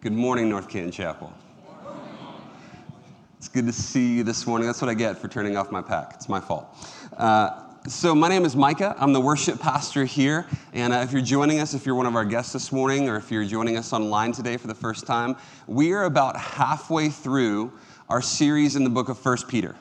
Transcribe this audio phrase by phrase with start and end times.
[0.00, 1.32] Good morning, North Canton Chapel.
[3.36, 4.68] It's good to see you this morning.
[4.68, 6.12] That's what I get for turning off my pack.
[6.14, 6.68] It's my fault.
[7.16, 8.94] Uh, so, my name is Micah.
[8.96, 10.46] I'm the worship pastor here.
[10.72, 13.16] And uh, if you're joining us, if you're one of our guests this morning, or
[13.16, 15.34] if you're joining us online today for the first time,
[15.66, 17.72] we are about halfway through
[18.08, 19.74] our series in the book of First Peter.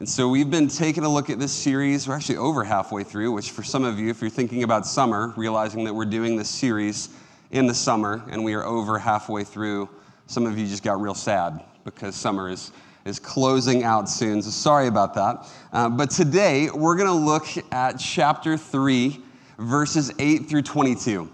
[0.00, 2.06] And so we've been taking a look at this series.
[2.06, 5.32] We're actually over halfway through, which for some of you, if you're thinking about summer,
[5.34, 7.08] realizing that we're doing this series
[7.52, 9.88] in the summer and we are over halfway through.
[10.26, 12.72] Some of you just got real sad because summer is,
[13.04, 14.42] is closing out soon.
[14.42, 15.46] So sorry about that.
[15.72, 19.20] Uh, but today we're going to look at chapter 3,
[19.58, 21.30] verses 8 through 22.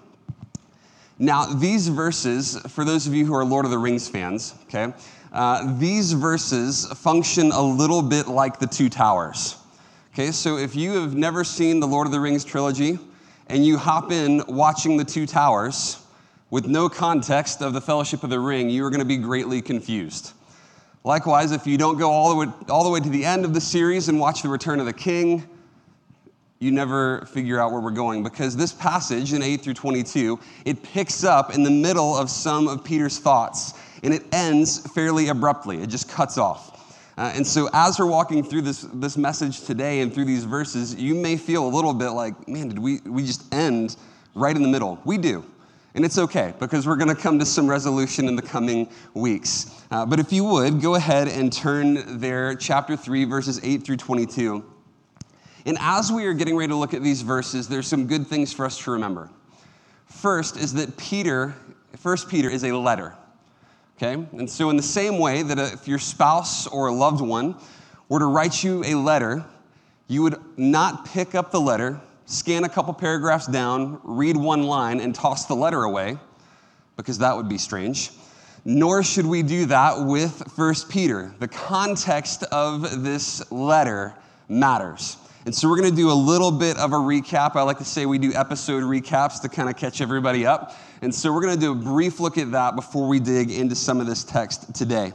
[1.21, 4.93] Now, these verses, for those of you who are Lord of the Rings fans, okay,
[5.33, 9.57] uh, these verses function a little bit like the two towers.
[10.15, 12.99] Okay, so if you have never seen the Lord of the Rings trilogy
[13.49, 15.99] and you hop in watching the two towers,
[16.51, 19.61] with no context of the Fellowship of the Ring, you are going to be greatly
[19.61, 20.33] confused.
[21.05, 23.55] Likewise, if you don't go all the, way, all the way to the end of
[23.55, 25.47] the series and watch The Return of the King,
[26.59, 30.83] you never figure out where we're going because this passage in 8 through 22, it
[30.83, 35.83] picks up in the middle of some of Peter's thoughts and it ends fairly abruptly.
[35.83, 36.75] It just cuts off.
[37.17, 40.95] Uh, and so, as we're walking through this, this message today and through these verses,
[40.95, 43.97] you may feel a little bit like, man, did we, we just end
[44.35, 45.01] right in the middle?
[45.05, 45.45] We do.
[45.99, 49.83] And it's okay because we're going to come to some resolution in the coming weeks.
[49.91, 53.97] Uh, but if you would, go ahead and turn there, chapter 3, verses 8 through
[53.97, 54.65] 22.
[55.67, 58.53] And as we are getting ready to look at these verses, there's some good things
[58.53, 59.29] for us to remember.
[60.07, 61.57] First is that Peter,
[61.97, 63.17] First Peter is a letter.
[63.97, 64.25] Okay?
[64.39, 67.57] And so, in the same way that if your spouse or a loved one
[68.09, 69.45] were to write you a letter,
[70.07, 75.01] you would not pick up the letter scan a couple paragraphs down, read one line,
[75.01, 76.19] and toss the letter away,
[76.97, 78.11] because that would be strange.
[78.67, 81.35] Nor should we do that with 1 Peter.
[81.39, 84.15] The context of this letter
[84.47, 85.17] matters.
[85.47, 87.57] And so we're going to do a little bit of a recap.
[87.57, 90.77] I like to say we do episode recaps to kind of catch everybody up.
[91.01, 93.75] And so we're going to do a brief look at that before we dig into
[93.75, 95.15] some of this text today.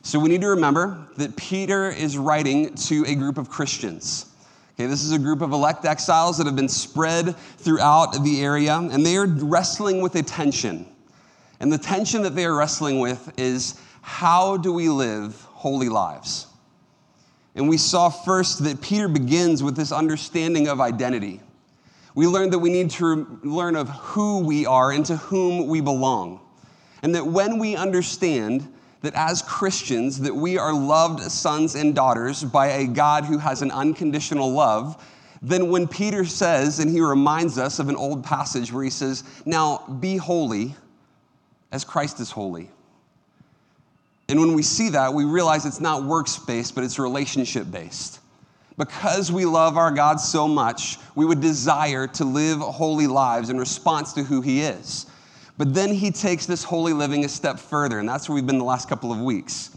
[0.00, 4.24] So we need to remember that Peter is writing to a group of Christians.
[4.80, 8.76] Okay, this is a group of elect exiles that have been spread throughout the area,
[8.76, 10.86] and they are wrestling with a tension.
[11.58, 16.46] And the tension that they are wrestling with is how do we live holy lives?
[17.56, 21.40] And we saw first that Peter begins with this understanding of identity.
[22.14, 25.80] We learned that we need to learn of who we are and to whom we
[25.80, 26.38] belong.
[27.02, 32.42] And that when we understand that as Christians that we are loved sons and daughters
[32.42, 35.04] by a God who has an unconditional love,
[35.40, 39.22] then when Peter says, and he reminds us of an old passage where he says,
[39.46, 40.74] Now be holy
[41.70, 42.70] as Christ is holy.
[44.28, 48.20] And when we see that, we realize it's not works based, but it's relationship based.
[48.76, 53.58] Because we love our God so much, we would desire to live holy lives in
[53.58, 55.06] response to who he is.
[55.58, 58.58] But then he takes this holy living a step further, and that's where we've been
[58.58, 59.76] the last couple of weeks.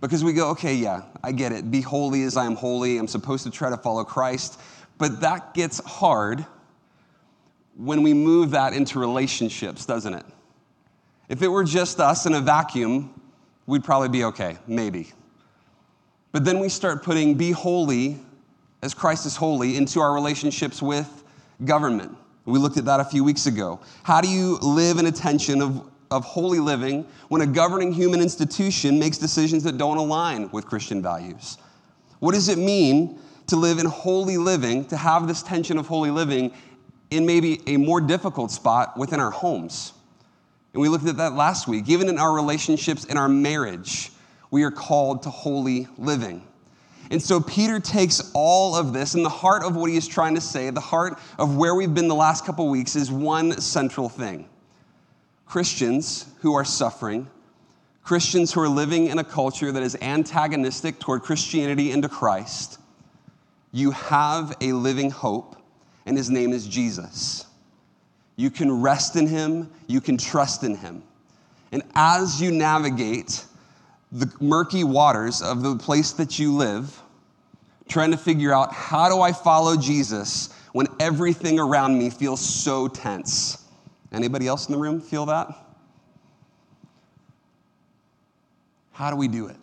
[0.00, 1.70] Because we go, okay, yeah, I get it.
[1.70, 2.96] Be holy as I am holy.
[2.96, 4.58] I'm supposed to try to follow Christ.
[4.96, 6.46] But that gets hard
[7.76, 10.24] when we move that into relationships, doesn't it?
[11.28, 13.20] If it were just us in a vacuum,
[13.66, 15.12] we'd probably be okay, maybe.
[16.32, 18.18] But then we start putting be holy
[18.82, 21.24] as Christ is holy into our relationships with
[21.64, 22.16] government
[22.52, 23.80] we looked at that a few weeks ago.
[24.02, 28.20] How do you live in a tension of, of holy living when a governing human
[28.20, 31.58] institution makes decisions that don't align with Christian values?
[32.20, 33.18] What does it mean
[33.48, 36.52] to live in holy living, to have this tension of holy living
[37.10, 39.92] in maybe a more difficult spot within our homes?
[40.72, 41.88] And we looked at that last week.
[41.88, 44.10] Even in our relationships, in our marriage,
[44.50, 46.42] we are called to holy living.
[47.10, 50.34] And so Peter takes all of this, and the heart of what he is trying
[50.34, 54.08] to say, the heart of where we've been the last couple weeks, is one central
[54.08, 54.48] thing
[55.46, 57.28] Christians who are suffering,
[58.02, 62.78] Christians who are living in a culture that is antagonistic toward Christianity and to Christ,
[63.72, 65.56] you have a living hope,
[66.04, 67.46] and his name is Jesus.
[68.38, 71.02] You can rest in Him, you can trust in Him.
[71.72, 73.44] And as you navigate
[74.12, 77.00] the murky waters of the place that you live,
[77.88, 82.88] trying to figure out how do I follow Jesus when everything around me feels so
[82.88, 83.64] tense.
[84.12, 85.48] Anybody else in the room feel that?
[88.92, 89.56] How do we do it?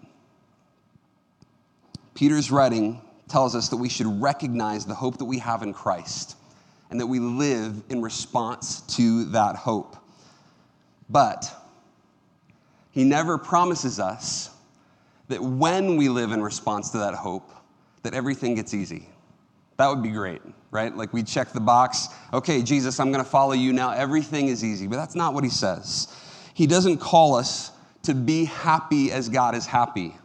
[2.13, 6.38] Peter's writing tells us that we should recognize the hope that we have in Christ
[6.89, 9.97] and that we live in response to that hope.
[11.09, 11.53] But
[12.95, 14.50] he never promises us
[15.27, 17.51] that when we live in response to that hope,
[18.03, 19.09] that everything gets easy.
[19.75, 20.95] That would be great, right?
[20.95, 23.92] Like we check the box, okay, Jesus, I'm going to follow you now.
[23.92, 24.88] Everything is easy.
[24.88, 26.07] But that's not what he says.
[26.53, 30.15] He doesn't call us to be happy as God is happy.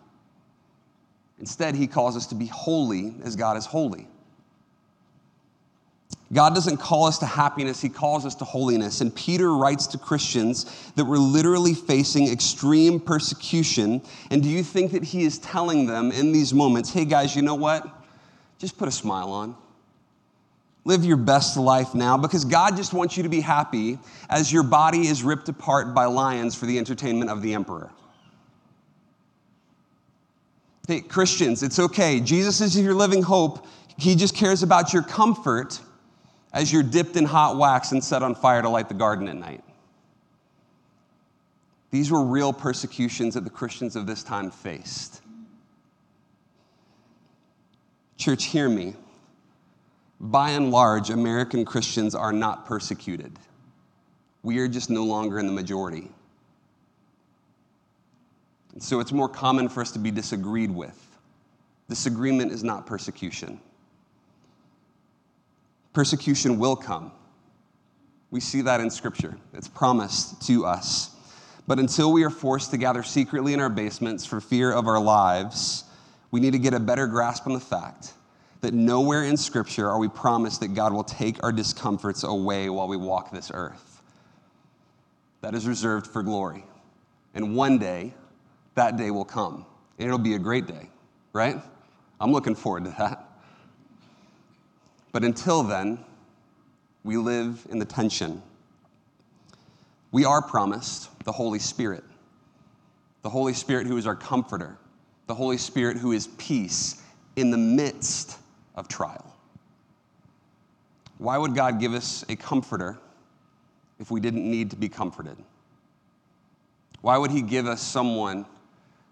[1.41, 4.07] Instead, he calls us to be holy as God is holy.
[6.33, 9.01] God doesn't call us to happiness, He calls us to holiness.
[9.01, 14.01] And Peter writes to Christians that were literally facing extreme persecution.
[14.31, 17.43] And do you think that he is telling them in these moments, hey guys, you
[17.43, 17.87] know what?
[18.59, 19.57] Just put a smile on.
[20.85, 23.99] Live your best life now because God just wants you to be happy
[24.29, 27.91] as your body is ripped apart by lions for the entertainment of the emperor.
[30.87, 32.21] Hey, Christians, it's okay.
[32.21, 33.67] Jesus is your living hope.
[33.99, 35.81] He just cares about your comfort
[36.53, 39.37] as you're dipped in hot wax and set on fire to light the garden at
[39.37, 39.63] night.
[41.91, 45.23] These were real persecutions that the Christians of this time faced.
[48.17, 48.95] Church, hear me.
[50.21, 53.39] By and large, American Christians are not persecuted.
[54.43, 56.11] We are just no longer in the majority.
[58.73, 60.97] And so it's more common for us to be disagreed with.
[61.89, 63.61] Disagreement is not persecution.
[65.93, 67.13] Persecution will come.
[68.31, 71.17] We see that in Scripture, it's promised to us.
[71.67, 75.01] But until we are forced to gather secretly in our basements for fear of our
[75.01, 75.85] lives,
[76.31, 78.13] we need to get a better grasp on the fact
[78.61, 82.89] that nowhere in Scripture are we promised that God will take our discomforts away while
[82.89, 84.03] we walk this earth.
[85.41, 86.65] That is reserved for glory.
[87.35, 88.13] And one day,
[88.75, 89.65] that day will come.
[89.99, 90.89] And it'll be a great day,
[91.33, 91.57] right?
[92.21, 93.30] I'm looking forward to that.
[95.13, 95.99] But until then,
[97.03, 98.43] we live in the tension.
[100.13, 102.05] We are promised the Holy Spirit,
[103.23, 104.77] the Holy Spirit who is our comforter,
[105.27, 107.03] the Holy Spirit who is peace
[107.37, 108.39] in the midst
[108.75, 109.37] of trial.
[111.19, 112.99] Why would God give us a comforter
[113.99, 115.37] if we didn't need to be comforted?
[117.03, 118.47] Why would He give us someone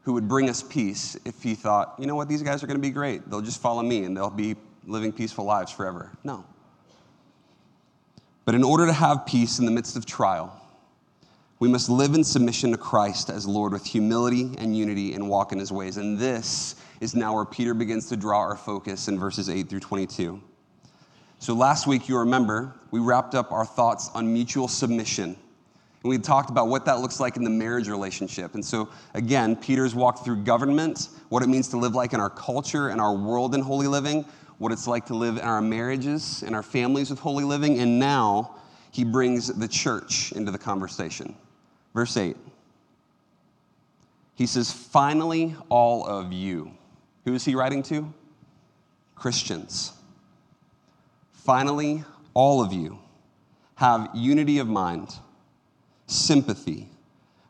[0.03, 2.79] who would bring us peace if He thought, you know what, these guys are going
[2.79, 3.29] to be great.
[3.29, 4.57] They'll just follow me and they'll be
[4.89, 6.11] living peaceful lives forever.
[6.25, 6.45] No.
[8.45, 10.55] But in order to have peace in the midst of trial,
[11.61, 15.53] we must live in submission to Christ as Lord with humility and unity and walk
[15.53, 15.97] in his ways.
[15.97, 19.81] And this is now where Peter begins to draw our focus in verses 8 through
[19.81, 20.41] 22.
[21.41, 25.37] So last week, you remember, we wrapped up our thoughts on mutual submission.
[26.03, 28.55] And we talked about what that looks like in the marriage relationship.
[28.55, 32.31] And so, again, Peter's walked through government, what it means to live like in our
[32.31, 34.25] culture and our world in holy living,
[34.59, 37.99] what it's like to live in our marriages and our families with holy living, and
[37.99, 38.57] now
[38.91, 41.35] he brings the church into the conversation.
[41.95, 42.37] Verse 8.
[44.35, 46.73] He says, Finally, all of you.
[47.25, 48.13] Who is he writing to?
[49.15, 49.93] Christians.
[51.33, 52.99] Finally, all of you
[53.77, 55.15] have unity of mind,
[56.07, 56.89] sympathy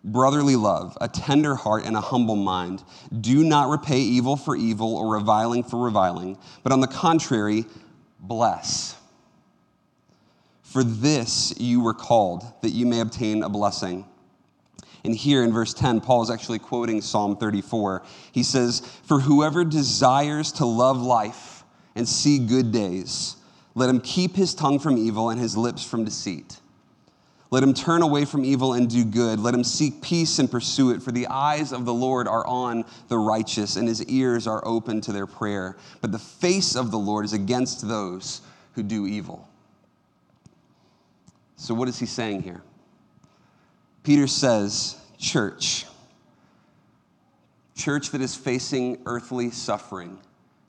[0.04, 2.82] brotherly love, a tender heart, and a humble mind.
[3.20, 7.64] Do not repay evil for evil or reviling for reviling, but on the contrary,
[8.20, 8.96] bless.
[10.62, 14.04] For this you were called, that you may obtain a blessing.
[15.04, 18.02] And here in verse 10, Paul is actually quoting Psalm 34.
[18.32, 21.64] He says, For whoever desires to love life
[21.94, 23.36] and see good days,
[23.74, 26.60] let him keep his tongue from evil and his lips from deceit.
[27.50, 29.40] Let him turn away from evil and do good.
[29.40, 31.02] Let him seek peace and pursue it.
[31.02, 35.00] For the eyes of the Lord are on the righteous, and his ears are open
[35.02, 35.76] to their prayer.
[36.02, 38.42] But the face of the Lord is against those
[38.74, 39.48] who do evil.
[41.56, 42.62] So, what is he saying here?
[44.02, 45.86] Peter says, Church,
[47.74, 50.18] church that is facing earthly suffering,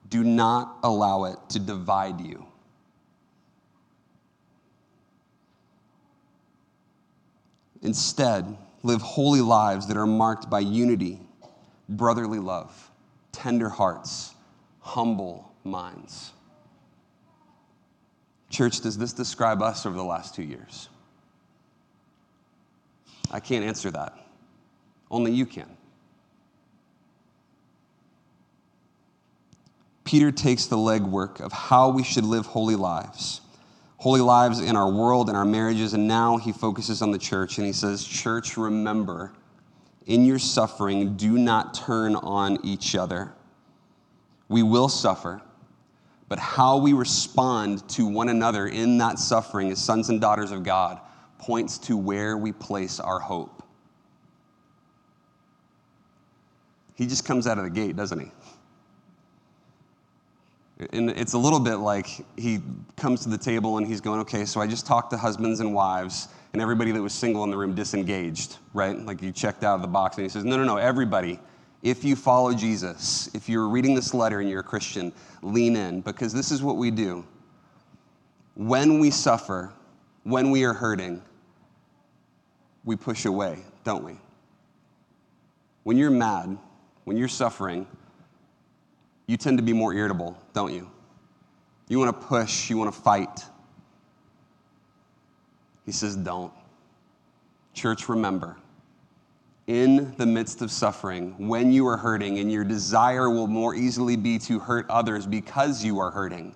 [0.09, 2.48] do not allow it to divide you.
[7.81, 11.19] Instead, live holy lives that are marked by unity,
[11.87, 12.91] brotherly love,
[13.31, 14.33] tender hearts,
[14.79, 16.31] humble minds.
[18.49, 20.89] Church, does this describe us over the last two years?
[23.31, 24.17] I can't answer that.
[25.11, 25.69] Only you can.
[30.03, 33.41] Peter takes the legwork of how we should live holy lives,
[33.99, 37.57] holy lives in our world and our marriages, and now he focuses on the church
[37.57, 39.33] and he says, Church, remember,
[40.05, 43.33] in your suffering, do not turn on each other.
[44.47, 45.41] We will suffer,
[46.29, 50.63] but how we respond to one another in that suffering as sons and daughters of
[50.63, 51.01] God
[51.37, 53.63] points to where we place our hope.
[56.95, 58.31] He just comes out of the gate, doesn't he?
[60.93, 62.07] And it's a little bit like
[62.37, 62.59] he
[62.95, 65.73] comes to the table and he's going, okay, so I just talked to husbands and
[65.73, 68.97] wives, and everybody that was single in the room disengaged, right?
[68.97, 71.37] Like you checked out of the box, and he says, no, no, no, everybody,
[71.83, 75.99] if you follow Jesus, if you're reading this letter and you're a Christian, lean in,
[76.01, 77.25] because this is what we do.
[78.55, 79.73] When we suffer,
[80.23, 81.21] when we are hurting,
[82.85, 84.17] we push away, don't we?
[85.83, 86.57] When you're mad,
[87.03, 87.85] when you're suffering,
[89.29, 90.89] you tend to be more irritable, don't you?
[91.87, 93.45] You want to push, you want to fight.
[95.85, 96.51] He says, don't.
[97.75, 98.57] Church, remember,
[99.67, 104.15] in the midst of suffering, when you are hurting, and your desire will more easily
[104.15, 106.55] be to hurt others because you are hurting,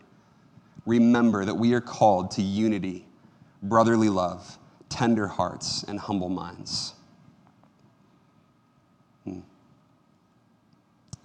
[0.88, 3.06] remember that we are called to unity,
[3.62, 4.58] brotherly love,
[4.90, 6.96] tender hearts, and humble minds.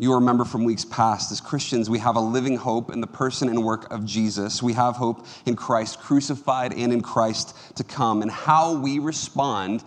[0.00, 3.48] You remember from weeks past, as Christians, we have a living hope in the person
[3.48, 4.62] and work of Jesus.
[4.62, 8.22] We have hope in Christ crucified and in Christ to come.
[8.22, 9.82] And how we respond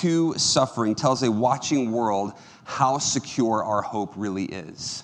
[0.00, 2.32] to suffering tells a watching world
[2.62, 5.02] how secure our hope really is.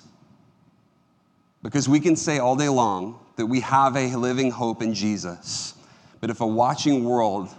[1.61, 5.73] Because we can say all day long that we have a living hope in Jesus.
[6.21, 7.49] But if a watching world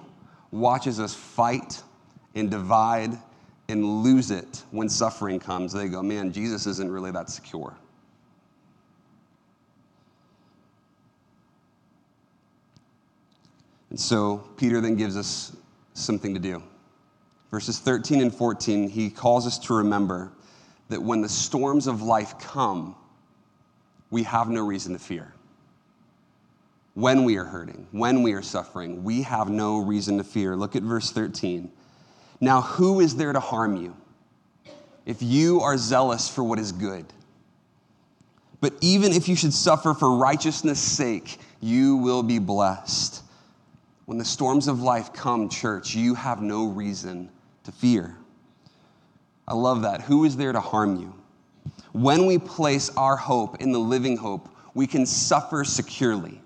[0.50, 1.82] watches us fight
[2.34, 3.18] and divide
[3.68, 7.74] and lose it when suffering comes, they go, man, Jesus isn't really that secure.
[13.90, 15.56] And so Peter then gives us
[15.94, 16.62] something to do.
[17.50, 20.32] Verses 13 and 14, he calls us to remember
[20.88, 22.96] that when the storms of life come,
[24.10, 25.32] we have no reason to fear.
[26.94, 30.56] When we are hurting, when we are suffering, we have no reason to fear.
[30.56, 31.70] Look at verse 13.
[32.40, 33.96] Now, who is there to harm you
[35.06, 37.06] if you are zealous for what is good?
[38.60, 43.22] But even if you should suffer for righteousness' sake, you will be blessed.
[44.06, 47.30] When the storms of life come, church, you have no reason
[47.64, 48.16] to fear.
[49.46, 50.00] I love that.
[50.02, 51.14] Who is there to harm you?
[51.92, 56.40] When we place our hope in the living hope, we can suffer securely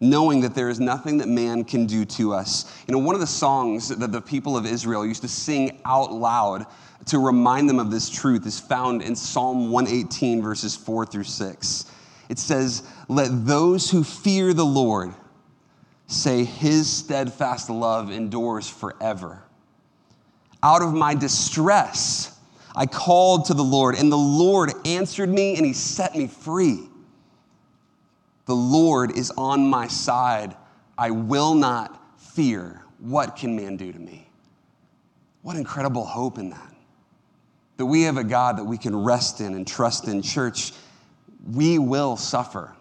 [0.00, 2.82] knowing that there is nothing that man can do to us.
[2.86, 6.12] You know, one of the songs that the people of Israel used to sing out
[6.12, 6.66] loud
[7.06, 11.84] to remind them of this truth is found in Psalm 118, verses 4 through 6.
[12.28, 15.14] It says, Let those who fear the Lord
[16.06, 19.42] say, His steadfast love endures forever.
[20.62, 22.38] Out of my distress,
[22.74, 26.88] I called to the Lord, and the Lord answered me, and He set me free.
[28.46, 30.56] The Lord is on my side.
[30.96, 32.82] I will not fear.
[32.98, 34.30] What can man do to me?
[35.42, 36.74] What incredible hope in that.
[37.76, 40.22] That we have a God that we can rest in and trust in.
[40.22, 40.72] Church,
[41.52, 42.74] we will suffer.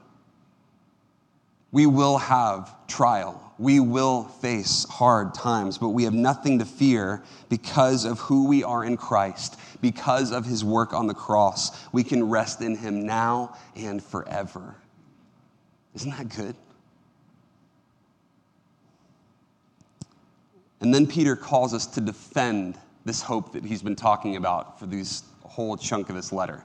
[1.71, 3.41] We will have trial.
[3.57, 8.63] We will face hard times, but we have nothing to fear because of who we
[8.63, 11.71] are in Christ, because of his work on the cross.
[11.91, 14.75] We can rest in him now and forever.
[15.95, 16.55] Isn't that good?
[20.81, 24.85] And then Peter calls us to defend this hope that he's been talking about for
[24.85, 26.63] this whole chunk of this letter.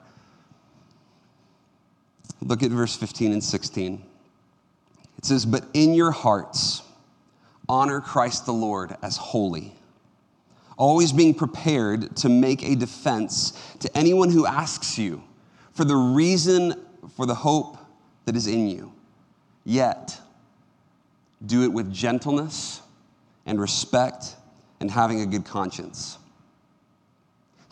[2.43, 4.05] Look at verse 15 and 16.
[5.19, 6.83] It says, But in your hearts,
[7.69, 9.75] honor Christ the Lord as holy,
[10.77, 15.23] always being prepared to make a defense to anyone who asks you
[15.73, 16.75] for the reason
[17.17, 17.77] for the hope
[18.25, 18.93] that is in you.
[19.65, 20.19] Yet,
[21.45, 22.81] do it with gentleness
[23.47, 24.37] and respect
[24.81, 26.19] and having a good conscience.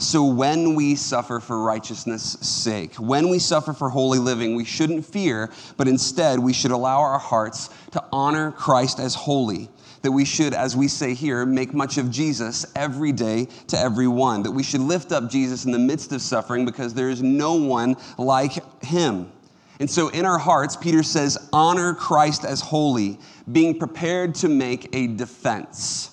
[0.00, 5.04] So, when we suffer for righteousness' sake, when we suffer for holy living, we shouldn't
[5.04, 9.68] fear, but instead we should allow our hearts to honor Christ as holy.
[10.02, 14.44] That we should, as we say here, make much of Jesus every day to everyone.
[14.44, 17.54] That we should lift up Jesus in the midst of suffering because there is no
[17.54, 19.32] one like him.
[19.80, 23.18] And so in our hearts, Peter says, honor Christ as holy,
[23.50, 26.10] being prepared to make a defense.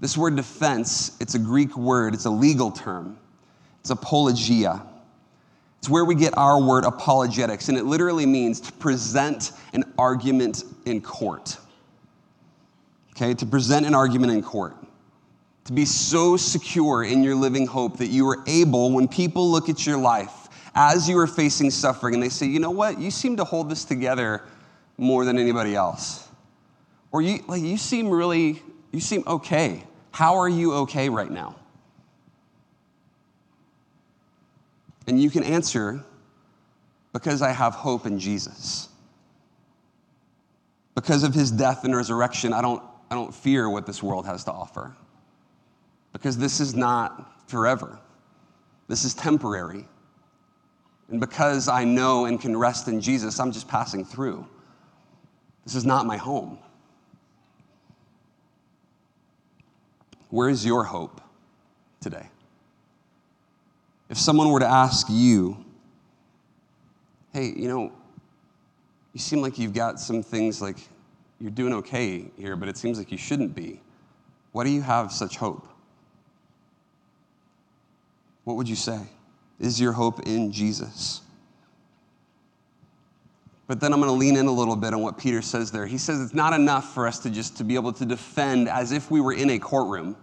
[0.00, 3.18] This word defense, it's a Greek word, it's a legal term.
[3.80, 4.82] It's apologia.
[5.78, 10.64] It's where we get our word apologetics, and it literally means to present an argument
[10.84, 11.56] in court.
[13.12, 14.76] Okay, to present an argument in court.
[15.64, 19.68] To be so secure in your living hope that you are able, when people look
[19.68, 20.47] at your life
[20.78, 23.68] as you are facing suffering and they say, you know what, you seem to hold
[23.68, 24.44] this together
[24.96, 26.28] more than anybody else.
[27.10, 29.82] Or you, like, you seem really, you seem okay.
[30.12, 31.56] How are you okay right now?
[35.08, 36.04] And you can answer,
[37.12, 38.88] because I have hope in Jesus.
[40.94, 44.44] Because of his death and resurrection, I don't, I don't fear what this world has
[44.44, 44.94] to offer.
[46.12, 47.98] Because this is not forever,
[48.86, 49.88] this is temporary.
[51.08, 54.46] And because I know and can rest in Jesus, I'm just passing through.
[55.64, 56.58] This is not my home.
[60.30, 61.20] Where is your hope
[62.00, 62.28] today?
[64.10, 65.64] If someone were to ask you,
[67.32, 67.92] hey, you know,
[69.12, 70.76] you seem like you've got some things like
[71.40, 73.80] you're doing okay here, but it seems like you shouldn't be.
[74.52, 75.68] Why do you have such hope?
[78.44, 79.00] What would you say?
[79.60, 81.22] Is your hope in Jesus?
[83.66, 85.86] But then I'm going to lean in a little bit on what Peter says there.
[85.86, 88.92] He says it's not enough for us to just to be able to defend as
[88.92, 90.16] if we were in a courtroom.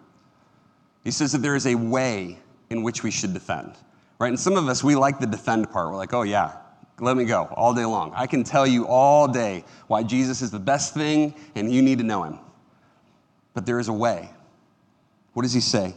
[1.04, 2.40] He says that there is a way
[2.72, 3.74] in which we should defend.
[4.18, 4.30] Right?
[4.30, 5.92] And some of us, we like the defend part.
[5.92, 6.54] We're like, oh, yeah,
[7.00, 8.14] let me go all day long.
[8.16, 12.00] I can tell you all day why Jesus is the best thing and you need
[12.00, 12.40] to know him.
[13.54, 14.30] But there is a way.
[15.34, 15.94] What does he say?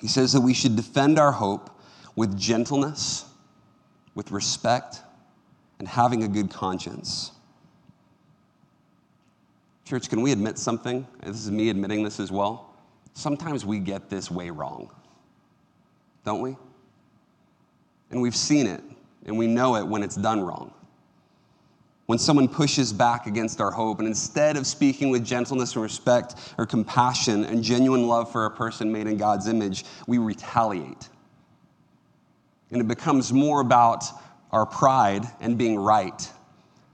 [0.00, 1.78] He says that we should defend our hope
[2.16, 3.24] with gentleness,
[4.14, 5.02] with respect,
[5.78, 7.32] and having a good conscience.
[9.84, 11.06] Church, can we admit something?
[11.24, 12.74] This is me admitting this as well.
[13.14, 14.90] Sometimes we get this way wrong
[16.24, 16.56] don't we?
[18.10, 18.82] And we've seen it,
[19.26, 20.72] and we know it when it's done wrong.
[22.06, 26.54] When someone pushes back against our hope, and instead of speaking with gentleness and respect
[26.58, 31.08] or compassion and genuine love for a person made in God's image, we retaliate.
[32.70, 34.04] And it becomes more about
[34.52, 36.28] our pride and being right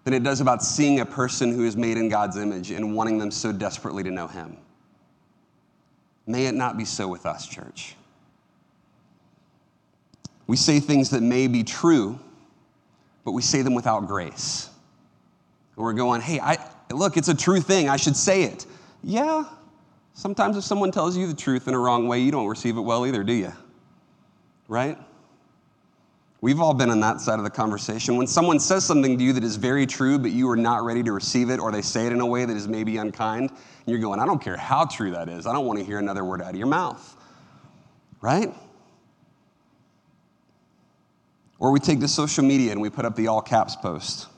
[0.05, 3.19] than it does about seeing a person who is made in God's image and wanting
[3.19, 4.57] them so desperately to know Him.
[6.27, 7.97] May it not be so with us, church.
[10.47, 12.19] We say things that may be true,
[13.25, 14.71] but we say them without grace.
[15.75, 16.59] we're going, hey, I,
[16.93, 17.89] look, it's a true thing.
[17.89, 18.65] I should say it.
[19.03, 19.45] Yeah,
[20.15, 22.81] sometimes if someone tells you the truth in a wrong way, you don't receive it
[22.81, 23.53] well either, do you?
[24.69, 24.99] Right?
[26.47, 28.17] We've all been on that side of the conversation.
[28.17, 31.03] When someone says something to you that is very true, but you are not ready
[31.03, 33.59] to receive it, or they say it in a way that is maybe unkind, and
[33.85, 35.45] you're going, I don't care how true that is.
[35.45, 37.17] I don't want to hear another word out of your mouth.
[38.21, 38.55] Right?
[41.59, 44.29] Or we take to social media and we put up the all caps post.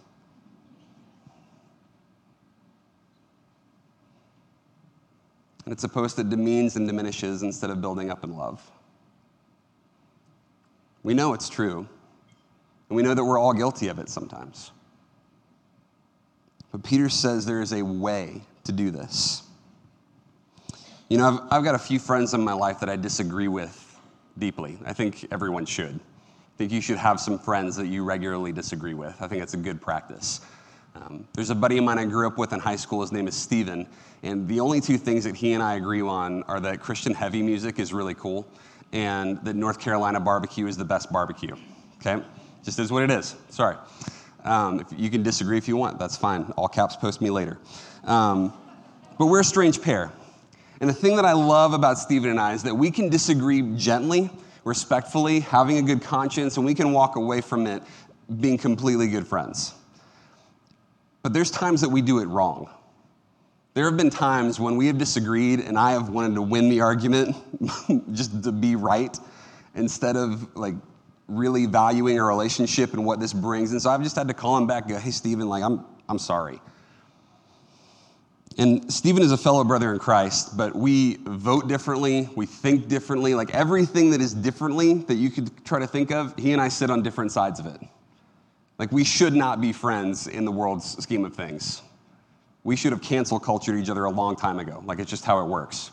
[5.67, 8.67] And it's a post that demeans and diminishes instead of building up in love.
[11.03, 11.87] We know it's true,
[12.89, 14.73] and we know that we're all guilty of it sometimes.
[16.73, 19.43] But Peter says there is a way to do this.
[21.09, 23.99] You know, I've, I've got a few friends in my life that I disagree with
[24.39, 24.79] deeply.
[24.85, 25.99] I think everyone should
[26.59, 29.15] I think you should have some friends that you regularly disagree with.
[29.23, 30.41] I think it's a good practice.
[30.97, 33.01] Um, there's a buddy of mine I grew up with in high school.
[33.01, 33.87] His name is Steven.
[34.25, 37.43] And the only two things that he and I agree on are that Christian heavy
[37.43, 38.45] music is really cool
[38.93, 41.55] and that North Carolina barbecue is the best barbecue.
[42.01, 42.25] Okay?
[42.65, 43.37] Just is what it is.
[43.51, 43.77] Sorry.
[44.45, 45.99] Um, you can disagree if you want.
[45.99, 46.53] That's fine.
[46.57, 47.59] All caps post me later.
[48.05, 48.53] Um,
[49.19, 50.13] but we're a strange pair.
[50.81, 53.63] And the thing that I love about Steven and I is that we can disagree
[53.77, 54.31] gently
[54.69, 57.83] respectfully, having a good conscience, and we can walk away from it
[58.41, 59.75] being completely good friends.
[61.23, 62.69] But there's times that we do it wrong.
[63.75, 66.81] There have been times when we have disagreed and I have wanted to win the
[66.81, 67.37] argument
[68.13, 69.17] just to be right
[69.75, 70.75] instead of like
[71.29, 73.73] really valuing a relationship and what this brings.
[73.73, 76.19] And so I've just had to call him back, go, hey, Stephen, like, I'm, I'm
[76.19, 76.61] sorry.
[78.57, 83.35] And Stephen is a fellow brother in Christ, but we vote differently, we think differently.
[83.35, 86.67] Like everything that is differently that you could try to think of, he and I
[86.67, 87.81] sit on different sides of it.
[88.79, 91.83] Like we should not be friends in the world's scheme of things.
[92.65, 94.83] We should have canceled cultured each other a long time ago.
[94.85, 95.93] Like it's just how it works.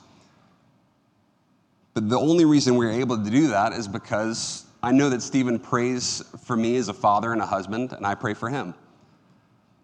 [1.94, 5.58] But the only reason we're able to do that is because I know that Stephen
[5.58, 8.76] prays for me as a father and a husband, and I pray for him.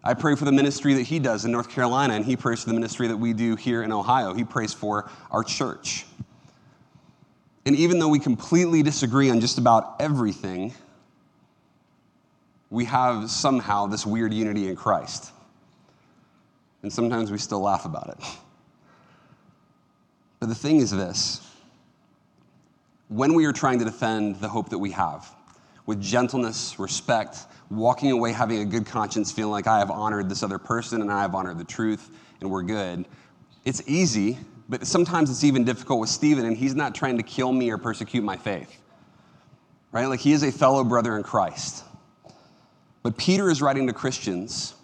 [0.04, 2.68] I pray for the ministry that he does in North Carolina, and he prays for
[2.68, 4.32] the ministry that we do here in Ohio.
[4.32, 6.06] He prays for our church.
[7.66, 10.72] And even though we completely disagree on just about everything,
[12.70, 15.32] we have somehow this weird unity in Christ.
[16.84, 18.24] And sometimes we still laugh about it.
[20.38, 21.40] But the thing is this
[23.12, 25.30] when we are trying to defend the hope that we have
[25.84, 27.38] with gentleness, respect,
[27.70, 31.12] walking away having a good conscience, feeling like I have honored this other person and
[31.12, 32.08] I have honored the truth
[32.40, 33.06] and we're good,
[33.64, 37.52] it's easy, but sometimes it's even difficult with Stephen, and he's not trying to kill
[37.52, 38.80] me or persecute my faith.
[39.92, 40.06] Right?
[40.06, 41.84] Like he is a fellow brother in Christ.
[43.02, 44.74] But Peter is writing to Christians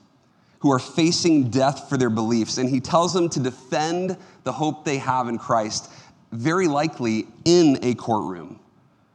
[0.61, 4.85] who are facing death for their beliefs, and he tells them to defend the hope
[4.85, 5.91] they have in Christ,
[6.33, 8.61] very likely in a courtroom,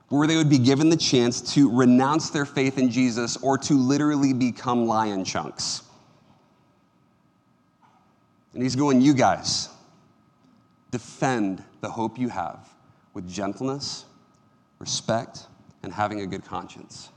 [0.10, 3.74] where they would be given the chance to renounce their faith in Jesus or to
[3.74, 5.84] literally become lion chunks.
[8.54, 9.70] And he's going, You guys,
[10.92, 12.70] defend the hope you have
[13.14, 14.06] with gentleness,
[14.80, 15.48] respect,
[15.82, 17.10] and having a good conscience.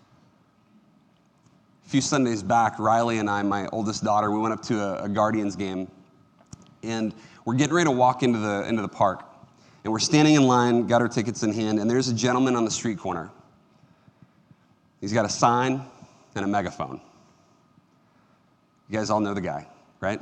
[1.85, 5.05] A few Sundays back, Riley and I, my oldest daughter, we went up to a,
[5.05, 5.91] a Guardians game,
[6.83, 9.26] and we're getting ready to walk into the, into the park.
[9.87, 12.65] And we're standing in line, got our tickets in hand, and there's a gentleman on
[12.65, 13.31] the street corner.
[15.01, 15.81] He's got a sign
[16.35, 17.01] and a megaphone.
[18.89, 19.69] You guys all know the guy,
[20.01, 20.21] right?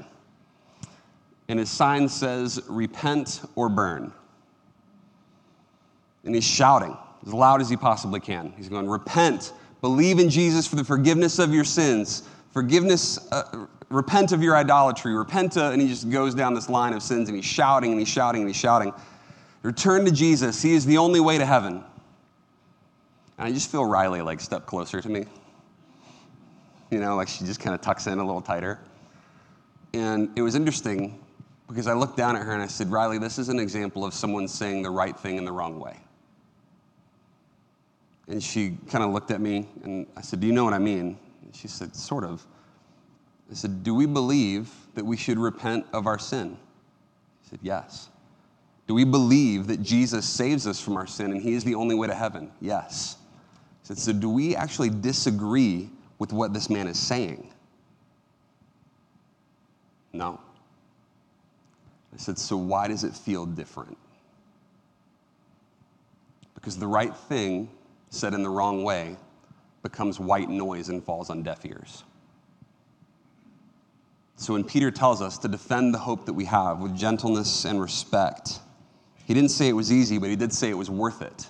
[1.48, 4.12] And his sign says, Repent or burn.
[6.24, 6.94] And he's shouting
[7.26, 8.52] as loud as he possibly can.
[8.58, 12.22] He's going, Repent Believe in Jesus for the forgiveness of your sins.
[12.52, 15.14] Forgiveness, uh, repent of your idolatry.
[15.14, 18.00] Repent, uh, and he just goes down this line of sins and he's shouting and
[18.00, 18.94] he's shouting and he's shouting.
[19.64, 20.60] Return to Jesus.
[20.60, 21.82] He is the only way to heaven.
[23.38, 25.24] And I just feel Riley like step closer to me.
[26.90, 28.78] You know, like she just kind of tucks in a little tighter.
[29.94, 31.18] And it was interesting
[31.66, 34.12] because I looked down at her and I said, Riley, this is an example of
[34.12, 35.96] someone saying the right thing in the wrong way.
[38.28, 40.78] And she kind of looked at me and I said, Do you know what I
[40.78, 41.18] mean?
[41.42, 42.46] And she said, Sort of.
[43.50, 46.58] I said, Do we believe that we should repent of our sin?
[47.44, 48.10] She said, Yes.
[48.86, 51.94] Do we believe that Jesus saves us from our sin and he is the only
[51.94, 52.50] way to heaven?
[52.60, 53.16] Yes.
[53.82, 57.50] So do we actually disagree with what this man is saying?
[60.12, 60.40] No.
[62.12, 63.98] I said, So why does it feel different?
[66.54, 67.68] Because the right thing
[68.10, 69.16] said in the wrong way
[69.82, 72.04] becomes white noise and falls on deaf ears.
[74.36, 77.80] So when Peter tells us to defend the hope that we have with gentleness and
[77.80, 78.60] respect,
[79.26, 81.48] he didn't say it was easy, but he did say it was worth it.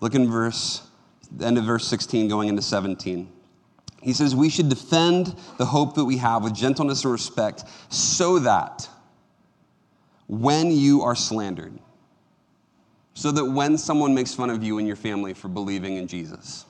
[0.00, 0.86] Look in verse,
[1.30, 3.32] the end of verse 16 going into 17.
[4.02, 8.38] He says, We should defend the hope that we have with gentleness and respect so
[8.40, 8.88] that
[10.28, 11.78] when you are slandered,
[13.14, 16.66] so that when someone makes fun of you and your family for believing in Jesus,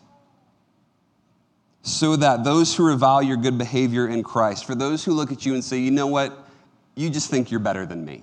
[1.83, 5.47] so that those who revile your good behavior in Christ, for those who look at
[5.47, 6.47] you and say, you know what,
[6.95, 8.23] you just think you're better than me.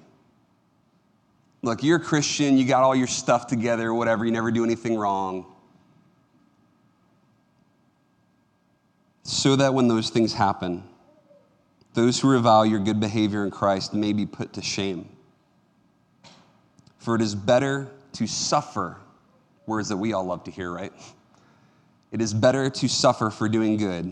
[1.63, 4.97] Look, you're a Christian, you got all your stuff together, whatever, you never do anything
[4.97, 5.45] wrong.
[9.23, 10.83] So that when those things happen,
[11.93, 15.07] those who revile your good behavior in Christ may be put to shame.
[16.97, 18.97] For it is better to suffer,
[19.65, 20.91] words that we all love to hear, right?
[22.11, 24.11] It is better to suffer for doing good,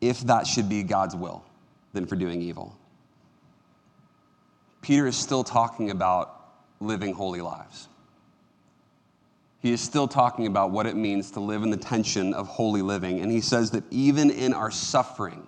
[0.00, 1.44] if that should be God's will,
[1.92, 2.78] than for doing evil.
[4.80, 6.37] Peter is still talking about
[6.80, 7.88] living holy lives.
[9.60, 12.82] He is still talking about what it means to live in the tension of holy
[12.82, 13.20] living.
[13.20, 15.46] And he says that even in our suffering,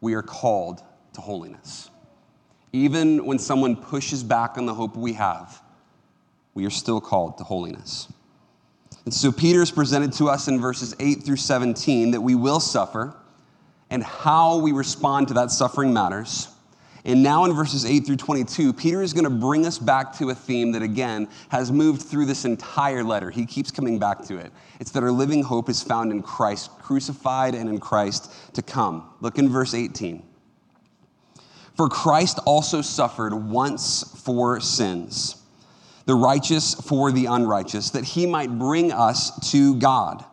[0.00, 0.82] we are called
[1.14, 1.90] to holiness.
[2.72, 5.62] Even when someone pushes back on the hope we have,
[6.54, 8.08] we are still called to holiness.
[9.04, 12.60] And so Peter is presented to us in verses 8 through 17 that we will
[12.60, 13.14] suffer
[13.90, 16.48] and how we respond to that suffering matters.
[17.04, 20.30] And now in verses 8 through 22, Peter is going to bring us back to
[20.30, 23.30] a theme that, again, has moved through this entire letter.
[23.30, 24.52] He keeps coming back to it.
[24.78, 29.10] It's that our living hope is found in Christ, crucified and in Christ to come.
[29.20, 30.22] Look in verse 18.
[31.76, 35.42] For Christ also suffered once for sins
[36.04, 40.24] the righteous for the unrighteous, that he might bring us to God,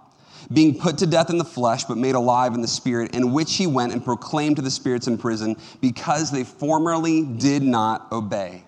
[0.52, 3.56] being put to death in the flesh, but made alive in the spirit, in which
[3.56, 8.64] he went and proclaimed to the spirits in prison, because they formerly did not obey.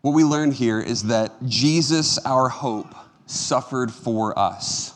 [0.00, 2.94] What we learn here is that Jesus, our hope,
[3.26, 4.94] suffered for us.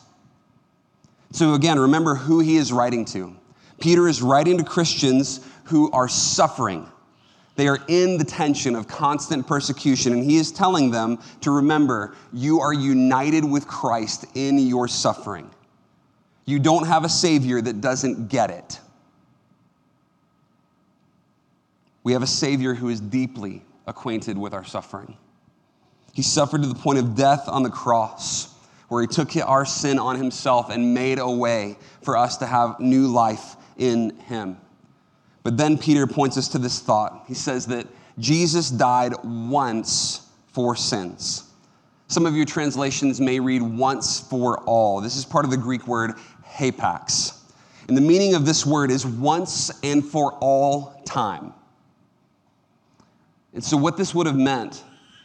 [1.32, 3.36] So, again, remember who he is writing to.
[3.80, 6.86] Peter is writing to Christians who are suffering.
[7.54, 12.16] They are in the tension of constant persecution, and he is telling them to remember
[12.32, 15.50] you are united with Christ in your suffering.
[16.46, 18.80] You don't have a Savior that doesn't get it.
[22.04, 25.16] We have a Savior who is deeply acquainted with our suffering.
[26.12, 28.54] He suffered to the point of death on the cross,
[28.88, 32.80] where he took our sin on himself and made a way for us to have
[32.80, 34.58] new life in him.
[35.42, 37.24] But then Peter points us to this thought.
[37.26, 37.86] He says that
[38.18, 41.44] Jesus died once for sins.
[42.08, 45.00] Some of your translations may read once for all.
[45.00, 46.12] This is part of the Greek word
[46.46, 47.38] hapax.
[47.88, 51.54] And the meaning of this word is once and for all time.
[53.54, 54.82] And so, what this would have meant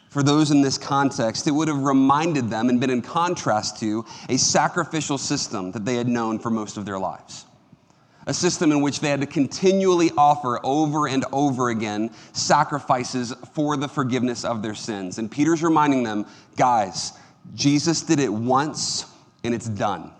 [0.08, 4.04] for those in this context, it would have reminded them and been in contrast to
[4.28, 7.44] a sacrificial system that they had known for most of their lives.
[8.28, 13.78] A system in which they had to continually offer over and over again sacrifices for
[13.78, 15.18] the forgiveness of their sins.
[15.18, 17.14] And Peter's reminding them, guys,
[17.54, 19.06] Jesus did it once
[19.44, 20.12] and it's done.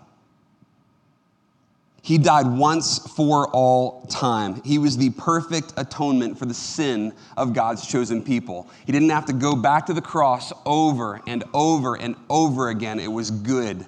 [2.01, 4.63] He died once for all time.
[4.63, 8.67] He was the perfect atonement for the sin of God's chosen people.
[8.87, 12.99] He didn't have to go back to the cross over and over and over again.
[12.99, 13.85] It was good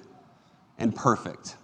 [0.78, 1.56] and perfect.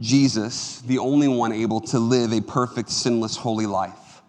[0.00, 4.22] Jesus, the only one able to live a perfect, sinless, holy life,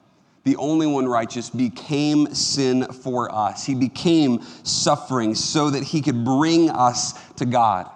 [0.44, 3.66] the only one righteous, became sin for us.
[3.66, 7.90] He became suffering so that he could bring us to God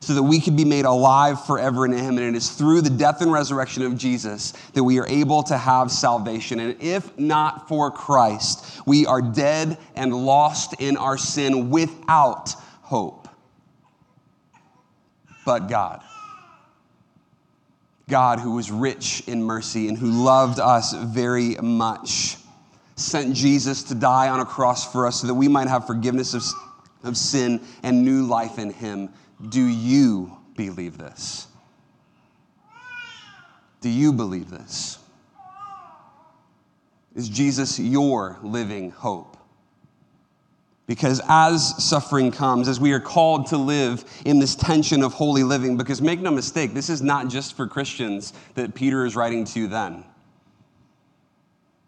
[0.00, 2.16] so that we could be made alive forever in Him.
[2.16, 5.56] And it is through the death and resurrection of Jesus that we are able to
[5.56, 6.58] have salvation.
[6.58, 13.28] And if not for Christ, we are dead and lost in our sin without hope.
[15.44, 16.02] But God.
[18.10, 22.36] God, who was rich in mercy and who loved us very much,
[22.96, 26.34] sent Jesus to die on a cross for us so that we might have forgiveness
[26.34, 26.42] of,
[27.04, 29.08] of sin and new life in Him.
[29.48, 31.46] Do you believe this?
[33.80, 34.98] Do you believe this?
[37.14, 39.36] Is Jesus your living hope?
[40.90, 45.44] Because as suffering comes, as we are called to live in this tension of holy
[45.44, 49.44] living, because make no mistake, this is not just for Christians that Peter is writing
[49.44, 50.02] to then.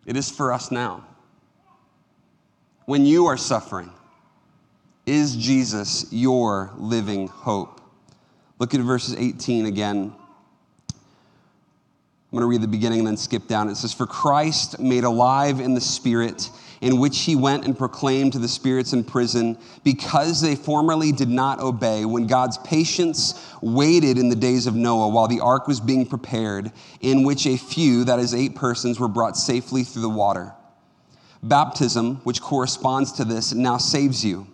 [0.06, 1.04] It is for us now.
[2.84, 3.90] When you are suffering,
[5.04, 7.80] is Jesus your living hope?
[8.60, 10.14] Look at verses 18 again.
[10.94, 13.68] I'm going to read the beginning and then skip down.
[13.68, 16.50] It says, For Christ made alive in the Spirit,
[16.82, 21.30] in which he went and proclaimed to the spirits in prison, because they formerly did
[21.30, 25.80] not obey, when God's patience waited in the days of Noah while the ark was
[25.80, 30.08] being prepared, in which a few, that is, eight persons, were brought safely through the
[30.10, 30.52] water.
[31.42, 34.48] Baptism, which corresponds to this, now saves you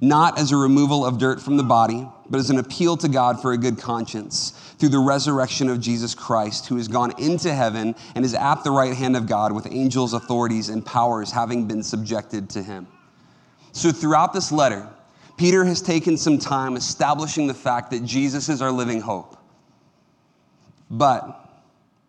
[0.00, 3.42] not as a removal of dirt from the body, but as an appeal to God
[3.42, 7.94] for a good conscience through the resurrection of Jesus Christ, who has gone into heaven
[8.14, 11.82] and is at the right hand of God with angels, authorities, and powers having been
[11.82, 12.86] subjected to him.
[13.72, 14.88] So, throughout this letter,
[15.36, 19.36] Peter has taken some time establishing the fact that Jesus is our living hope.
[20.90, 21.48] But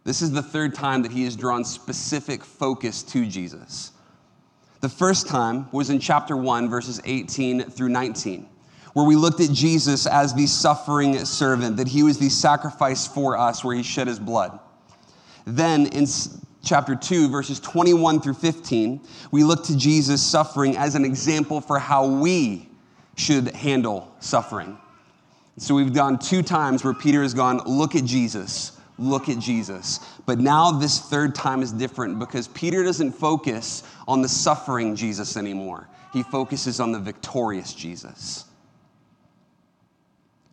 [0.04, 3.92] this is the third time that he has drawn specific focus to Jesus.
[4.82, 8.50] The first time was in chapter 1, verses 18 through 19,
[8.94, 13.38] where we looked at Jesus as the suffering servant, that he was the sacrifice for
[13.38, 14.60] us, where he shed his blood.
[15.46, 16.06] Then in
[16.64, 19.02] chapter 2, verses 21 through 15,
[19.32, 22.70] we look to Jesus' suffering as an example for how we
[23.16, 24.78] should handle suffering.
[25.58, 30.00] So we've gone two times where Peter has gone, Look at Jesus look at Jesus.
[30.26, 35.36] But now this third time is different because Peter doesn't focus on the suffering Jesus
[35.36, 38.46] anymore, he focuses on the victorious Jesus.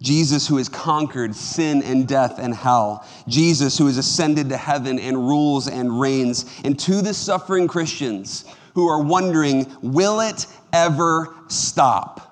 [0.01, 3.07] Jesus, who has conquered sin and death and hell.
[3.27, 6.61] Jesus, who has ascended to heaven and rules and reigns.
[6.65, 12.25] And to the suffering Christians who are wondering, will it ever stop?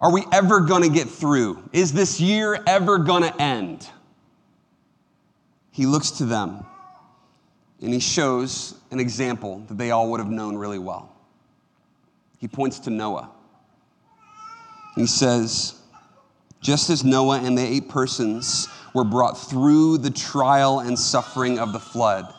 [0.00, 1.62] Are we ever going to get through?
[1.72, 3.88] Is this year ever going to end?
[5.76, 6.64] he looks to them
[7.82, 11.14] and he shows an example that they all would have known really well.
[12.38, 13.30] He points to Noah.
[14.94, 15.78] He says,
[16.66, 21.72] just as Noah and the eight persons were brought through the trial and suffering of
[21.72, 22.34] the flood,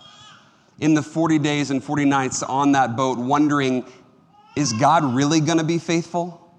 [0.82, 3.86] in the 40 days and 40 nights on that boat, wondering,
[4.58, 6.54] is God really going to be faithful?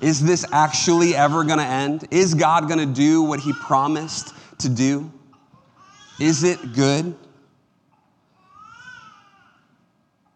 [0.00, 2.06] Is this actually ever going to end?
[2.12, 5.12] Is God going to do what he promised to do?
[6.20, 7.16] Is it good?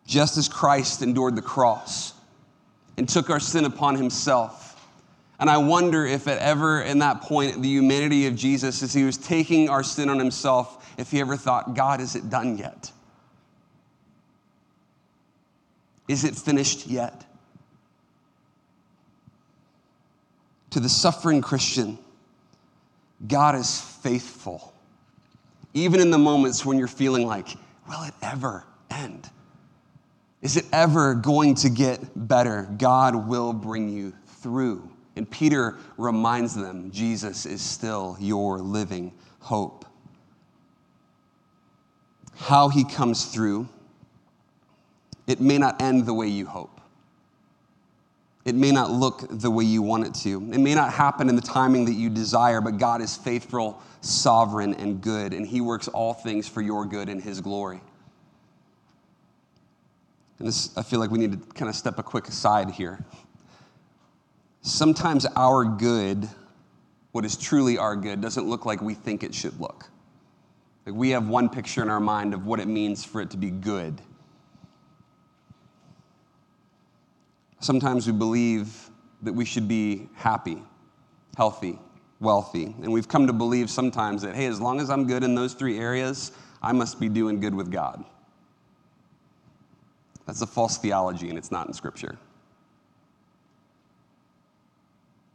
[0.08, 2.14] Just as Christ endured the cross
[2.98, 4.71] and took our sin upon himself.
[5.42, 9.02] And I wonder if at ever in that point, the humanity of Jesus, as he
[9.02, 12.92] was taking our sin on himself, if he ever thought, God, is it done yet?
[16.06, 17.26] Is it finished yet?
[20.70, 21.98] To the suffering Christian,
[23.26, 24.72] God is faithful.
[25.74, 27.48] Even in the moments when you're feeling like,
[27.88, 29.28] will it ever end?
[30.40, 32.68] Is it ever going to get better?
[32.78, 34.91] God will bring you through.
[35.16, 39.84] And Peter reminds them Jesus is still your living hope.
[42.36, 43.68] How he comes through,
[45.26, 46.80] it may not end the way you hope.
[48.44, 50.38] It may not look the way you want it to.
[50.52, 54.74] It may not happen in the timing that you desire, but God is faithful, sovereign,
[54.74, 57.80] and good, and He works all things for your good and His glory.
[60.40, 63.04] And this, I feel like we need to kind of step a quick aside here.
[64.62, 66.28] Sometimes our good,
[67.10, 69.90] what is truly our good, doesn't look like we think it should look.
[70.86, 73.36] Like we have one picture in our mind of what it means for it to
[73.36, 74.00] be good.
[77.60, 78.90] Sometimes we believe
[79.22, 80.62] that we should be happy,
[81.36, 81.78] healthy,
[82.20, 82.74] wealthy.
[82.82, 85.54] And we've come to believe sometimes that, hey, as long as I'm good in those
[85.54, 88.04] three areas, I must be doing good with God.
[90.26, 92.16] That's a false theology, and it's not in Scripture.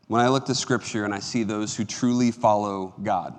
[0.08, 3.36] When I look to Scripture and I see those who truly follow God,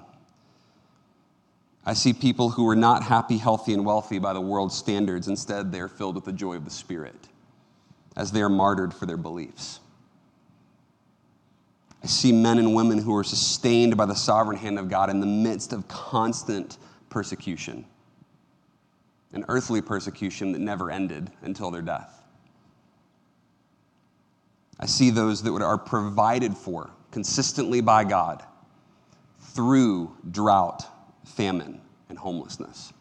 [1.86, 5.28] I see people who are not happy, healthy, and wealthy by the world's standards.
[5.28, 7.28] Instead, they are filled with the joy of the Spirit
[8.14, 9.80] as they are martyred for their beliefs.
[12.02, 15.20] I see men and women who are sustained by the sovereign hand of God in
[15.20, 16.76] the midst of constant
[17.08, 17.86] persecution
[19.32, 22.17] an earthly persecution that never ended until their death.
[24.80, 28.44] I see those that are provided for consistently by God
[29.40, 30.86] through drought,
[31.24, 32.92] famine, and homelessness.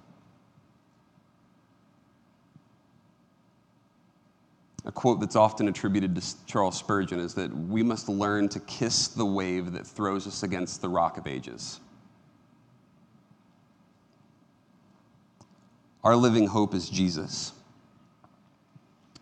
[4.86, 9.10] A quote that's often attributed to Charles Spurgeon is that we must learn to kiss
[9.10, 11.82] the wave that throws us against the rock of ages.
[16.06, 17.52] Our living hope is Jesus.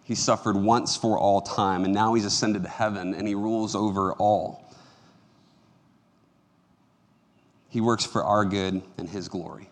[0.05, 3.75] He suffered once for all time, and now he's ascended to heaven and he rules
[3.75, 4.71] over all.
[7.69, 9.67] He works for our good and his glory.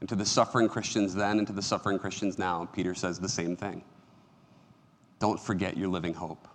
[0.00, 3.28] And to the suffering Christians then and to the suffering Christians now, Peter says the
[3.28, 3.84] same thing.
[5.20, 6.48] Don't forget your living hope.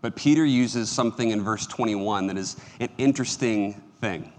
[0.00, 4.32] But Peter uses something in verse 21 that is an interesting thing.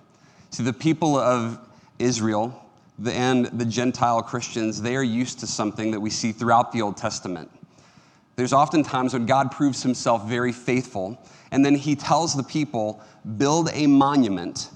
[0.50, 1.60] See, the people of
[2.00, 2.65] Israel
[3.04, 6.98] and the Gentile Christians, they are used to something that we see throughout the Old
[6.98, 7.52] Testament.
[8.36, 11.18] There's often times when God proves himself very faithful,
[11.52, 13.02] and then he tells the people,
[13.38, 14.70] build a monument.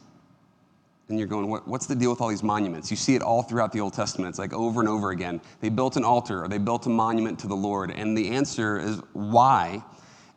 [1.10, 2.92] And you're going, what, what's the deal with all these monuments?
[2.92, 4.30] You see it all throughout the Old Testament.
[4.30, 5.42] It's like over and over again.
[5.60, 7.92] They built an altar or they built a monument to the Lord.
[7.92, 9.84] And the answer is why?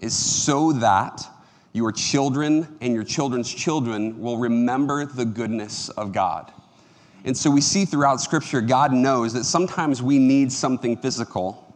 [0.01, 1.23] Is so that
[1.73, 6.51] your children and your children's children will remember the goodness of God.
[7.25, 11.75] And so we see throughout Scripture, God knows that sometimes we need something physical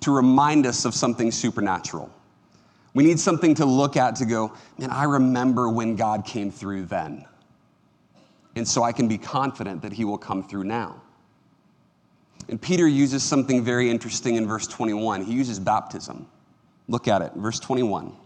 [0.00, 2.10] to remind us of something supernatural.
[2.94, 6.86] We need something to look at to go, man, I remember when God came through
[6.86, 7.26] then.
[8.56, 11.00] And so I can be confident that He will come through now.
[12.48, 15.24] And Peter uses something very interesting in verse 21.
[15.24, 16.26] He uses baptism.
[16.88, 18.16] Look at it, verse 21.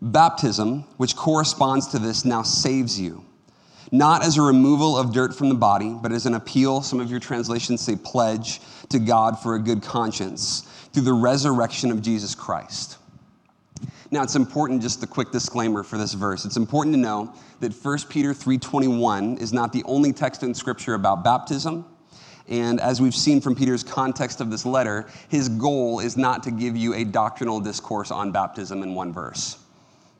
[0.00, 3.24] Baptism, which corresponds to this, now saves you
[3.92, 7.10] not as a removal of dirt from the body, but as an appeal, some of
[7.10, 12.34] your translations say pledge to God for a good conscience through the resurrection of Jesus
[12.34, 12.96] Christ.
[14.10, 16.44] Now it's important just a quick disclaimer for this verse.
[16.44, 20.94] It's important to know that 1 Peter 3:21 is not the only text in scripture
[20.94, 21.84] about baptism.
[22.48, 26.50] And as we've seen from Peter's context of this letter, his goal is not to
[26.50, 29.56] give you a doctrinal discourse on baptism in one verse.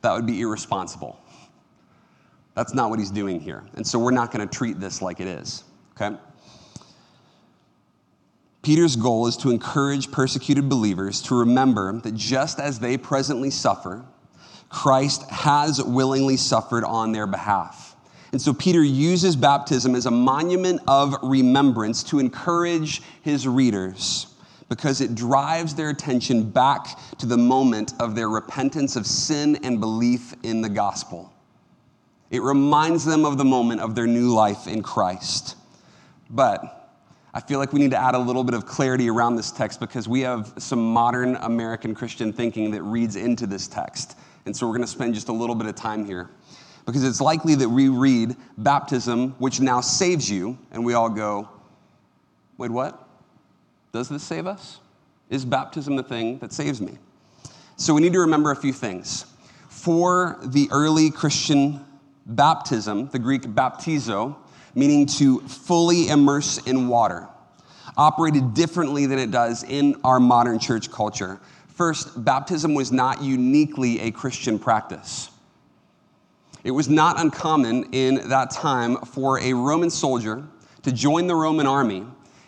[0.03, 1.18] That would be irresponsible.
[2.55, 3.65] That's not what he's doing here.
[3.75, 6.17] And so we're not going to treat this like it is, okay?
[8.63, 14.05] Peter's goal is to encourage persecuted believers to remember that just as they presently suffer,
[14.69, 17.97] Christ has willingly suffered on their behalf.
[18.31, 24.29] And so Peter uses baptism as a monument of remembrance to encourage his readers
[24.69, 29.81] because it drives their attention back to the moment of their repentance of sin and
[29.81, 31.32] belief in the gospel.
[32.33, 35.55] It reminds them of the moment of their new life in Christ.
[36.30, 36.91] But
[37.35, 39.78] I feel like we need to add a little bit of clarity around this text
[39.78, 44.16] because we have some modern American Christian thinking that reads into this text.
[44.47, 46.30] And so we're going to spend just a little bit of time here
[46.87, 51.49] because it's likely that we read baptism, which now saves you, and we all go,
[52.57, 53.09] wait, what?
[53.93, 54.80] Does this save us?
[55.28, 56.97] Is baptism the thing that saves me?
[57.76, 59.26] So we need to remember a few things.
[59.68, 61.85] For the early Christian
[62.27, 64.37] baptism, the Greek baptizo,
[64.75, 67.29] meaning to fully immerse in water,
[67.97, 71.41] operated differently than it does in our modern church culture.
[71.68, 75.31] First, baptism was not uniquely a Christian practice.
[76.64, 80.45] It was not uncommon in that time for a Roman soldier
[80.83, 82.05] to join the Roman army,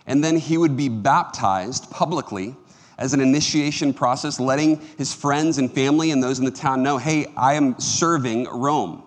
[0.07, 2.55] and then he would be baptized publicly
[2.99, 6.99] as an initiation process, letting his friends and family and those in the town know
[6.99, 9.04] hey, I am serving Rome.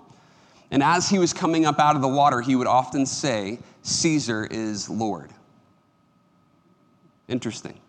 [0.72, 4.46] And as he was coming up out of the water, he would often say, Caesar
[4.50, 5.32] is Lord.
[7.28, 7.80] Interesting.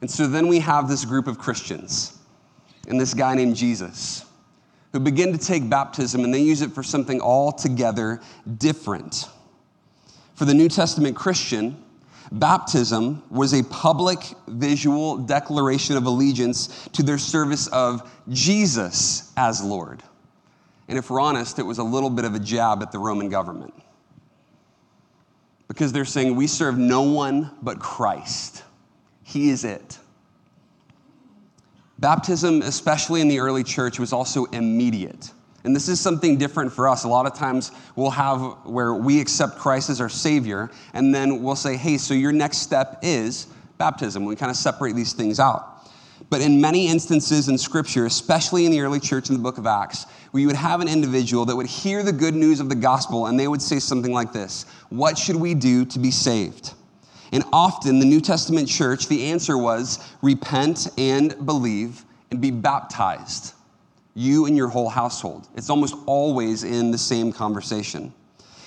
[0.00, 2.18] And so then we have this group of Christians
[2.88, 4.24] and this guy named Jesus
[4.92, 8.20] who begin to take baptism and they use it for something altogether
[8.56, 9.26] different.
[10.34, 11.82] For the New Testament Christian,
[12.32, 20.02] baptism was a public visual declaration of allegiance to their service of Jesus as Lord.
[20.88, 23.28] And if we're honest, it was a little bit of a jab at the Roman
[23.28, 23.74] government.
[25.68, 28.64] Because they're saying, we serve no one but Christ.
[29.22, 29.98] He is it.
[31.98, 35.30] Baptism, especially in the early church, was also immediate.
[35.64, 37.04] And this is something different for us.
[37.04, 41.42] A lot of times we'll have where we accept Christ as our Savior, and then
[41.42, 44.24] we'll say, hey, so your next step is baptism.
[44.24, 45.77] We kind of separate these things out.
[46.30, 49.66] But in many instances in Scripture, especially in the early church in the book of
[49.66, 52.74] Acts, where you would have an individual that would hear the good news of the
[52.74, 56.74] gospel and they would say something like this What should we do to be saved?
[57.32, 63.54] And often the New Testament church, the answer was repent and believe and be baptized,
[64.14, 65.48] you and your whole household.
[65.54, 68.12] It's almost always in the same conversation.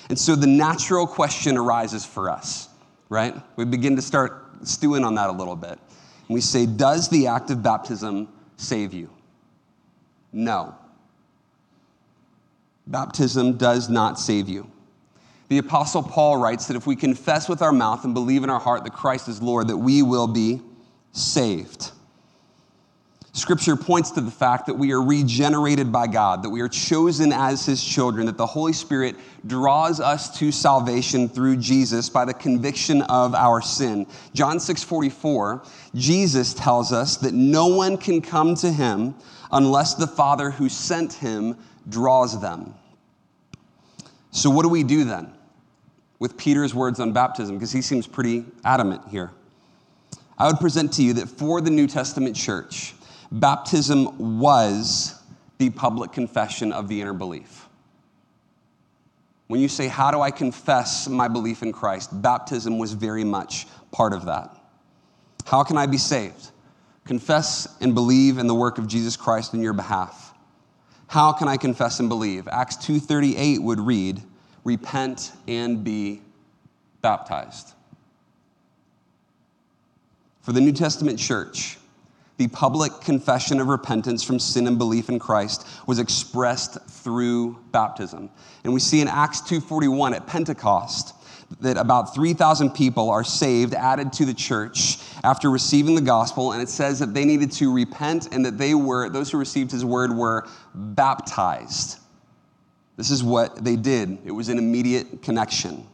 [0.10, 2.70] And so the natural question arises for us,
[3.10, 3.36] right?
[3.56, 5.80] We begin to start stewing on that a little bit.
[6.32, 9.10] And we say, Does the act of baptism save you?
[10.32, 10.74] No.
[12.88, 14.72] Baptism does not save you.
[15.50, 18.62] The Apostle Paul writes that if we confess with our mouth and believe in our
[18.62, 20.62] heart that Christ is Lord, that we will be
[21.12, 21.92] saved.
[23.34, 27.32] Scripture points to the fact that we are regenerated by God, that we are chosen
[27.32, 29.16] as His children, that the Holy Spirit
[29.48, 34.06] draws us to salvation through Jesus by the conviction of our sin.
[34.34, 35.64] John 6 44,
[35.96, 39.16] Jesus tells us that no one can come to Him
[39.54, 41.58] unless the Father who sent Him
[41.88, 42.74] draws them.
[44.32, 45.32] So, what do we do then
[46.20, 47.56] with Peter's words on baptism?
[47.56, 49.32] Because he seems pretty adamant here.
[50.38, 52.96] I would present to you that for the New Testament church,
[53.32, 55.22] baptism was
[55.58, 57.68] the public confession of the inner belief.
[59.48, 62.22] When you say, How do I confess my belief in Christ?
[62.22, 64.56] Baptism was very much part of that.
[65.46, 66.52] How can I be saved?
[67.06, 70.34] Confess and believe in the work of Jesus Christ in your behalf.
[71.08, 72.48] How can I confess and believe?
[72.48, 74.24] Acts 2:38 would read,
[74.64, 76.22] "Repent and be
[77.02, 77.74] baptized."
[80.42, 81.78] For the New Testament church,
[82.42, 88.32] the public confession of repentance from sin and belief in Christ was expressed through baptism.
[88.64, 91.14] And we see in Acts 2:41 at Pentecost
[91.60, 96.54] that about 3,000 people are saved, added to the church after receiving the gospel.
[96.54, 99.70] And it says that they needed to repent and that they were, those who received
[99.70, 102.00] his word were baptized.
[102.98, 105.86] This is what they did, it was an immediate connection.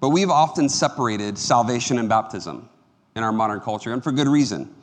[0.00, 2.68] But we've often separated salvation and baptism
[3.14, 4.75] in our modern culture, and for good reason.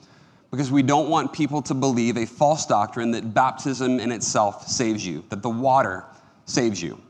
[0.54, 5.04] Because we don't want people to believe a false doctrine that baptism in itself saves
[5.04, 6.06] you, that the water
[6.46, 7.02] saves you.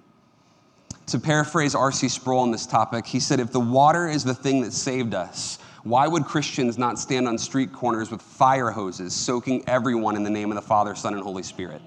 [1.08, 2.08] To paraphrase R.C.
[2.08, 5.60] Sproul on this topic, he said, If the water is the thing that saved us,
[5.84, 10.30] why would Christians not stand on street corners with fire hoses, soaking everyone in the
[10.30, 11.82] name of the Father, Son, and Holy Spirit?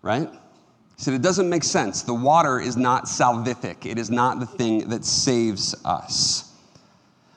[0.00, 0.30] Right?
[0.30, 2.00] He said, It doesn't make sense.
[2.00, 6.51] The water is not salvific, it is not the thing that saves us.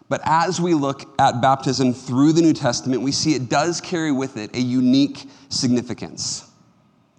[0.07, 4.11] But as we look at baptism through the New Testament, we see it does carry
[4.11, 6.51] with it a unique significance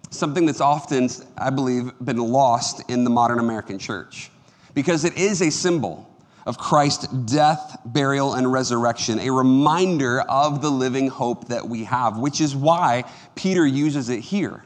[0.09, 4.31] something that's often, I believe, been lost in the modern American church
[4.73, 6.09] because it is a symbol
[6.45, 12.17] of Christ's death, burial, and resurrection, a reminder of the living hope that we have,
[12.19, 13.03] which is why
[13.35, 14.63] Peter uses it here.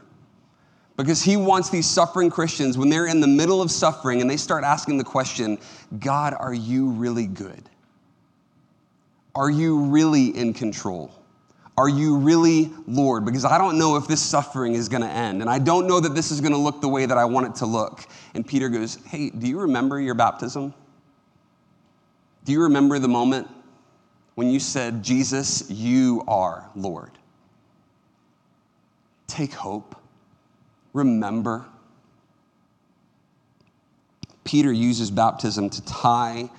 [0.96, 4.36] Because he wants these suffering Christians, when they're in the middle of suffering and they
[4.36, 5.58] start asking the question,
[5.98, 7.68] God, are you really good?
[9.34, 11.10] Are you really in control?
[11.78, 13.24] Are you really Lord?
[13.24, 15.40] Because I don't know if this suffering is going to end.
[15.40, 17.46] And I don't know that this is going to look the way that I want
[17.46, 18.04] it to look.
[18.34, 20.74] And Peter goes, Hey, do you remember your baptism?
[22.44, 23.48] Do you remember the moment
[24.34, 27.12] when you said, Jesus, you are Lord?
[29.26, 29.96] Take hope.
[30.92, 31.64] Remember.
[34.44, 36.50] Peter uses baptism to tie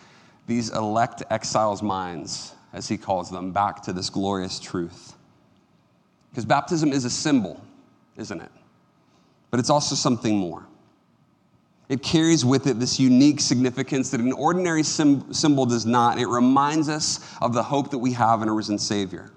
[0.48, 5.14] these elect exiles' minds as he calls them, back to this glorious truth.
[6.30, 7.62] Because baptism is a symbol,
[8.18, 8.52] isn't it?
[9.52, 10.66] But it's also something more.
[11.90, 16.18] It carries with it this unique significance that an ordinary symbol does not.
[16.18, 19.32] It reminds us of the hope that we have in a risen Savior.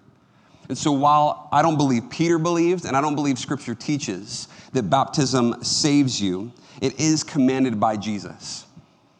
[0.68, 4.84] And so, while I don't believe Peter believed, and I don't believe Scripture teaches that
[4.84, 8.65] baptism saves you, it is commanded by Jesus.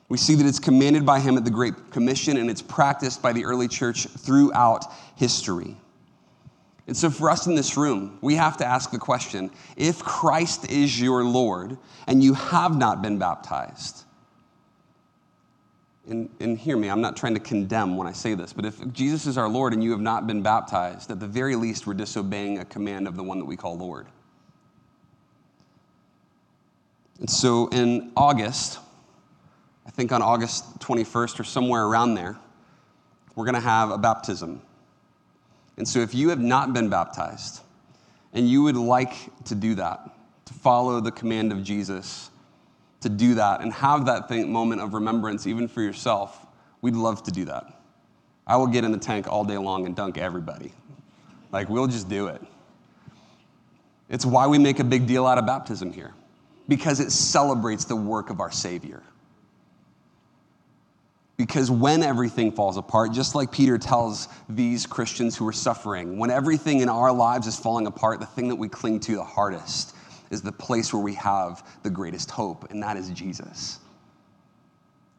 [0.09, 3.32] We see that it's commanded by him at the Great Commission and it's practiced by
[3.32, 4.84] the early church throughout
[5.16, 5.76] history.
[6.86, 10.70] And so, for us in this room, we have to ask the question if Christ
[10.70, 11.76] is your Lord
[12.07, 14.04] and you have not been baptized,
[16.09, 18.92] and, and hear me, I'm not trying to condemn when I say this, but if
[18.92, 21.94] Jesus is our Lord and you have not been baptized, at the very least, we're
[21.94, 24.07] disobeying a command of the one that we call Lord.
[27.18, 28.78] And so, in August,
[29.87, 32.37] I think on August 21st or somewhere around there,
[33.34, 34.61] we're going to have a baptism.
[35.76, 37.61] And so if you have not been baptized
[38.32, 39.14] and you would like
[39.45, 40.11] to do that,
[40.47, 42.30] to follow the command of Jesus,
[43.01, 46.47] to do that and have that thing, moment of remembrance even for yourself,
[46.80, 47.72] we'd love to do that.
[48.47, 50.72] I will get in the tank all day long and dunk everybody.
[51.53, 52.41] Like, we'll just do it.
[54.09, 56.14] It's why we make a big deal out of baptism here,
[56.68, 59.03] because it celebrates the work of our Savior.
[61.37, 66.30] Because when everything falls apart, just like Peter tells these Christians who are suffering, when
[66.30, 69.95] everything in our lives is falling apart, the thing that we cling to the hardest
[70.30, 73.80] is the place where we have the greatest hope, and that is Jesus.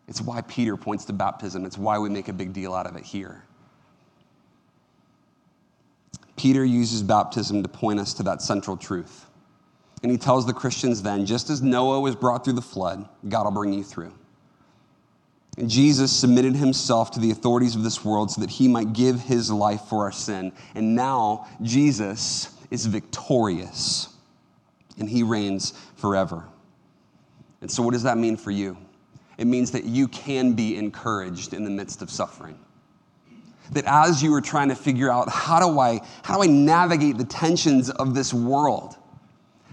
[0.07, 2.95] It's why Peter points to baptism, it's why we make a big deal out of
[2.95, 3.43] it here.
[6.35, 9.25] Peter uses baptism to point us to that central truth.
[10.03, 13.45] And he tells the Christians then, just as Noah was brought through the flood, God
[13.45, 14.13] will bring you through.
[15.65, 19.49] Jesus submitted himself to the authorities of this world so that he might give his
[19.49, 20.51] life for our sin.
[20.75, 24.09] And now Jesus is victorious
[24.99, 26.43] and he reigns forever.
[27.61, 28.77] And so, what does that mean for you?
[29.37, 32.59] It means that you can be encouraged in the midst of suffering.
[33.71, 37.17] That as you are trying to figure out how do I, how do I navigate
[37.17, 38.95] the tensions of this world?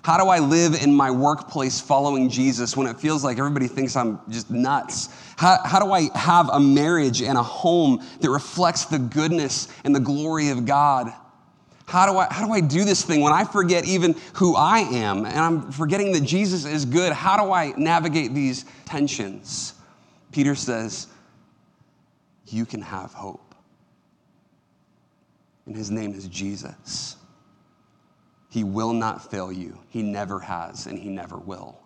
[0.04, 3.96] How do I live in my workplace following Jesus when it feels like everybody thinks
[3.96, 5.08] I'm just nuts?
[5.38, 9.94] How, how do I have a marriage and a home that reflects the goodness and
[9.94, 11.10] the glory of God?
[11.86, 14.80] How do, I, how do I do this thing when I forget even who I
[14.80, 17.14] am and I'm forgetting that Jesus is good?
[17.14, 19.72] How do I navigate these tensions?
[20.32, 21.06] Peter says,
[22.44, 23.54] You can have hope.
[25.64, 27.16] And his name is Jesus.
[28.54, 29.80] He will not fail you.
[29.88, 31.76] He never has, and He never will.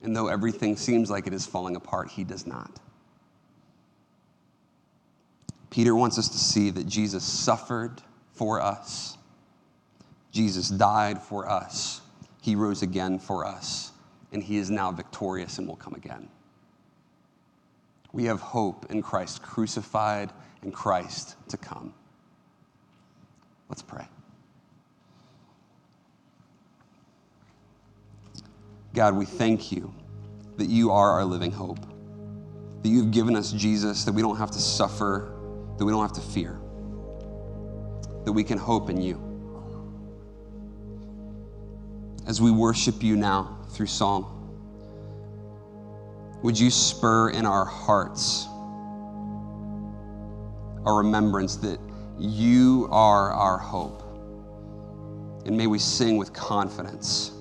[0.00, 2.80] And though everything seems like it is falling apart, He does not.
[5.68, 8.00] Peter wants us to see that Jesus suffered
[8.32, 9.18] for us,
[10.32, 12.00] Jesus died for us,
[12.40, 13.92] He rose again for us,
[14.32, 16.30] and He is now victorious and will come again.
[18.10, 20.32] We have hope in Christ crucified
[20.62, 21.92] and Christ to come.
[23.68, 24.08] Let's pray.
[28.96, 29.92] God, we thank you
[30.56, 31.80] that you are our living hope,
[32.82, 35.34] that you've given us Jesus, that we don't have to suffer,
[35.76, 36.58] that we don't have to fear,
[38.24, 39.20] that we can hope in you.
[42.26, 44.32] As we worship you now through song,
[46.42, 48.46] would you spur in our hearts
[50.86, 51.78] a remembrance that
[52.18, 54.02] you are our hope?
[55.44, 57.35] And may we sing with confidence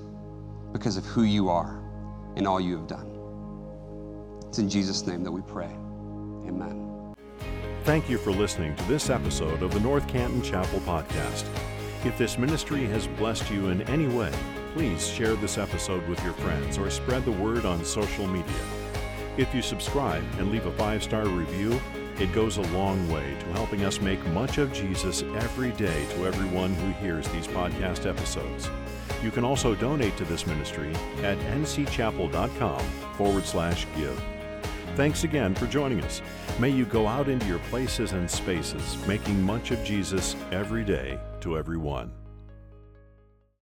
[0.75, 1.81] because of who you are
[2.35, 3.09] and all you have done.
[4.49, 5.69] It's in Jesus' name that we pray.
[6.47, 7.15] Amen.
[7.85, 11.45] Thank you for listening to this episode of the North Canton Chapel Podcast.
[12.03, 14.33] If this ministry has blessed you in any way,
[14.73, 18.53] please share this episode with your friends or spread the word on social media.
[19.37, 21.79] If you subscribe and leave a five star review,
[22.19, 26.25] it goes a long way to helping us make much of Jesus every day to
[26.25, 28.69] everyone who hears these podcast episodes.
[29.23, 30.91] You can also donate to this ministry
[31.23, 32.79] at ncchapel.com
[33.17, 34.21] forward slash give.
[34.95, 36.21] Thanks again for joining us.
[36.57, 41.19] May you go out into your places and spaces, making much of Jesus every day
[41.41, 42.11] to everyone.